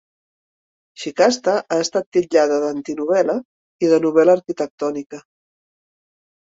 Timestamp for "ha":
1.59-1.77